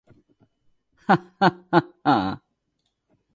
হাঃ 1.09 1.23
হাঃ 1.39 1.55
হাঃ 1.71 1.87
হাঃ! 2.05 2.37